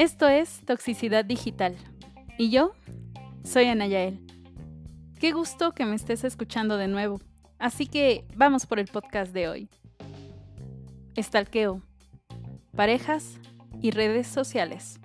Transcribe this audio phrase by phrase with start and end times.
[0.00, 1.76] Esto es Toxicidad Digital.
[2.38, 2.72] Y yo
[3.44, 4.18] soy Anayael.
[5.18, 7.20] Qué gusto que me estés escuchando de nuevo.
[7.58, 9.68] Así que vamos por el podcast de hoy.
[11.16, 11.82] Estalqueo.
[12.74, 13.38] Parejas
[13.82, 14.98] y redes sociales.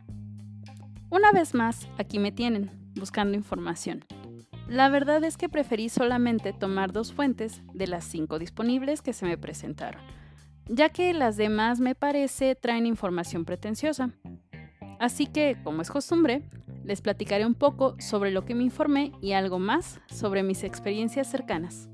[1.09, 4.05] Una vez más, aquí me tienen, buscando información.
[4.70, 9.25] La verdad es que preferí solamente tomar dos fuentes de las cinco disponibles que se
[9.25, 10.02] me presentaron,
[10.68, 14.14] ya que las demás me parece traen información pretenciosa.
[15.00, 16.44] Así que, como es costumbre,
[16.84, 21.28] les platicaré un poco sobre lo que me informé y algo más sobre mis experiencias
[21.28, 21.90] cercanas.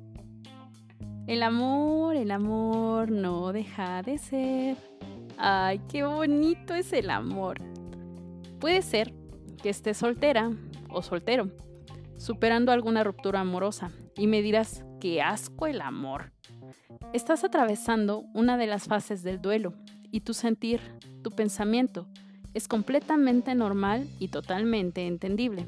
[1.27, 4.77] El amor, el amor no deja de ser.
[5.38, 7.60] Ay, qué bonito es el amor.
[8.60, 9.13] Puede ser
[9.62, 10.52] que estés soltera
[10.90, 11.49] o soltero
[12.22, 16.32] superando alguna ruptura amorosa y me dirás, qué asco el amor.
[17.13, 19.74] Estás atravesando una de las fases del duelo
[20.12, 20.82] y tu sentir,
[21.24, 22.08] tu pensamiento,
[22.54, 25.68] es completamente normal y totalmente entendible.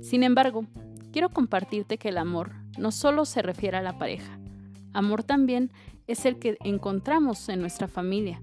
[0.00, 0.66] Sin embargo,
[1.12, 4.38] quiero compartirte que el amor no solo se refiere a la pareja.
[4.92, 5.70] Amor también
[6.06, 8.40] es el que encontramos en nuestra familia,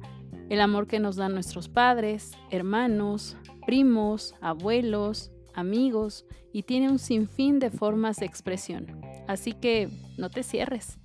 [0.49, 7.59] el amor que nos dan nuestros padres, hermanos, primos, abuelos, amigos y tiene un sinfín
[7.59, 9.01] de formas de expresión.
[9.27, 11.00] Así que no te cierres.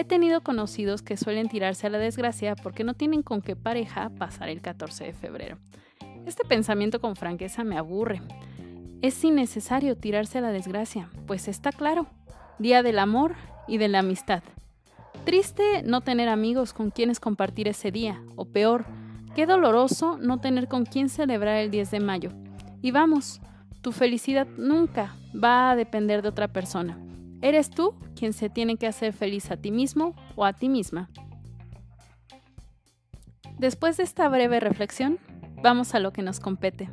[0.00, 4.08] He tenido conocidos que suelen tirarse a la desgracia porque no tienen con qué pareja
[4.08, 5.58] pasar el 14 de febrero.
[6.24, 8.22] Este pensamiento con franqueza me aburre.
[9.02, 12.06] Es innecesario tirarse a la desgracia, pues está claro,
[12.58, 13.34] día del amor
[13.68, 14.42] y de la amistad.
[15.26, 18.86] Triste no tener amigos con quienes compartir ese día, o peor,
[19.34, 22.30] qué doloroso no tener con quien celebrar el 10 de mayo.
[22.80, 23.42] Y vamos,
[23.82, 26.98] tu felicidad nunca va a depender de otra persona.
[27.42, 31.10] Eres tú quien se tiene que hacer feliz a ti mismo o a ti misma.
[33.58, 35.18] Después de esta breve reflexión,
[35.62, 36.90] vamos a lo que nos compete.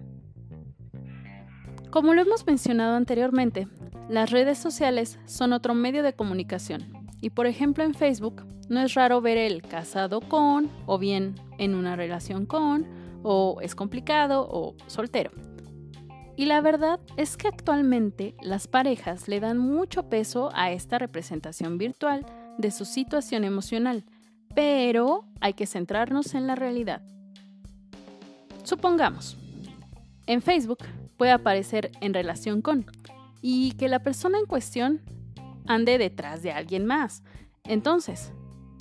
[1.89, 3.67] Como lo hemos mencionado anteriormente,
[4.09, 8.93] las redes sociales son otro medio de comunicación y por ejemplo en Facebook no es
[8.93, 12.85] raro ver el casado con o bien en una relación con
[13.23, 15.31] o es complicado o soltero.
[16.37, 21.79] Y la verdad es que actualmente las parejas le dan mucho peso a esta representación
[21.79, 22.27] virtual
[22.59, 24.05] de su situación emocional,
[24.53, 27.01] pero hay que centrarnos en la realidad.
[28.63, 29.35] Supongamos,
[30.27, 30.83] en Facebook
[31.17, 32.85] puede aparecer en relación con
[33.41, 35.01] y que la persona en cuestión
[35.65, 37.23] ande detrás de alguien más.
[37.63, 38.31] Entonces,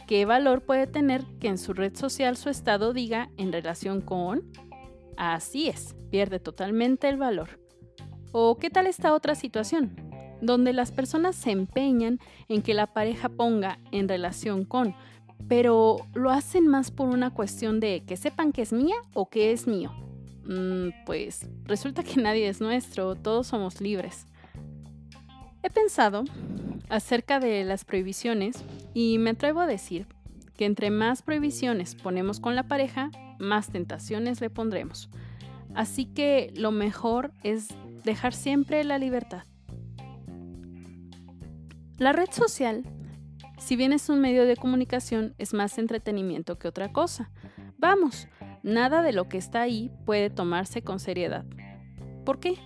[0.06, 4.44] ¿qué valor puede tener que en su red social su estado diga en relación con?
[5.16, 7.60] Así es, pierde totalmente el valor.
[8.32, 9.96] ¿O qué tal esta otra situación?
[10.42, 12.18] Donde las personas se empeñan
[12.48, 14.94] en que la pareja ponga en relación con,
[15.48, 19.52] pero lo hacen más por una cuestión de que sepan que es mía o que
[19.52, 19.92] es mío.
[20.44, 24.26] Mm, pues resulta que nadie es nuestro, todos somos libres.
[25.62, 26.24] He pensado
[26.88, 28.62] acerca de las prohibiciones
[28.94, 30.06] y me atrevo a decir
[30.56, 35.10] que entre más prohibiciones ponemos con la pareja, más tentaciones le pondremos.
[35.74, 37.68] Así que lo mejor es
[38.04, 39.44] dejar siempre la libertad.
[41.98, 42.84] La red social,
[43.58, 47.30] si bien es un medio de comunicación, es más entretenimiento que otra cosa.
[47.78, 48.28] Vamos,
[48.62, 51.44] nada de lo que está ahí puede tomarse con seriedad.
[52.24, 52.58] ¿Por qué?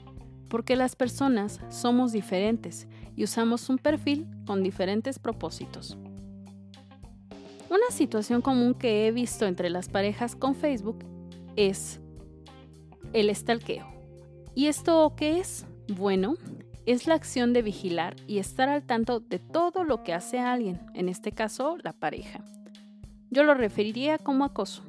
[0.49, 5.97] Porque las personas somos diferentes y usamos un perfil con diferentes propósitos.
[7.71, 11.05] Una situación común que he visto entre las parejas con Facebook
[11.55, 12.01] es
[13.13, 13.87] el estalqueo.
[14.57, 15.67] ¿Y esto qué es?
[15.87, 16.35] Bueno,
[16.85, 20.81] es la acción de vigilar y estar al tanto de todo lo que hace alguien,
[20.95, 22.41] en este caso la pareja.
[23.31, 24.83] Yo lo referiría como acoso.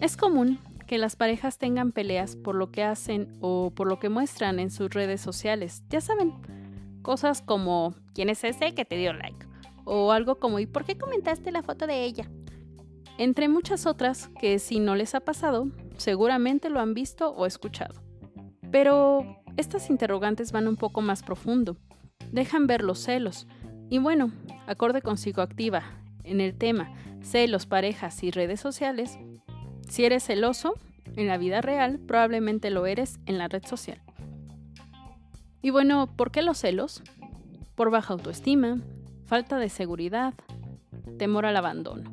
[0.00, 4.08] Es común que las parejas tengan peleas por lo que hacen o por lo que
[4.08, 5.82] muestran en sus redes sociales.
[5.90, 6.32] Ya saben,
[7.02, 9.45] cosas como ¿quién es ese que te dio like?
[9.86, 12.28] O algo como ¿y por qué comentaste la foto de ella?
[13.16, 17.94] Entre muchas otras que si no les ha pasado, seguramente lo han visto o escuchado.
[18.70, 19.24] Pero
[19.56, 21.78] estas interrogantes van un poco más profundo.
[22.32, 23.46] Dejan ver los celos.
[23.88, 24.32] Y bueno,
[24.66, 25.84] acorde con psicoactiva,
[26.24, 26.92] en el tema
[27.22, 29.18] celos, parejas y redes sociales,
[29.88, 30.74] si eres celoso,
[31.16, 34.00] en la vida real probablemente lo eres en la red social.
[35.62, 37.02] Y bueno, ¿por qué los celos?
[37.74, 38.78] Por baja autoestima,
[39.26, 40.34] falta de seguridad,
[41.18, 42.10] temor al abandono.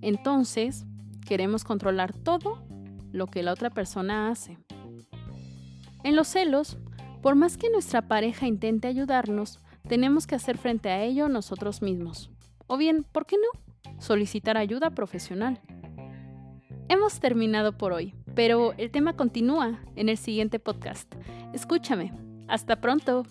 [0.00, 0.86] Entonces,
[1.26, 2.62] queremos controlar todo
[3.12, 4.58] lo que la otra persona hace.
[6.04, 6.78] En los celos,
[7.20, 12.30] por más que nuestra pareja intente ayudarnos, tenemos que hacer frente a ello nosotros mismos.
[12.66, 13.92] O bien, ¿por qué no?
[14.00, 15.60] Solicitar ayuda profesional.
[16.88, 21.12] Hemos terminado por hoy, pero el tema continúa en el siguiente podcast.
[21.52, 22.12] Escúchame.
[22.48, 23.24] Hasta pronto.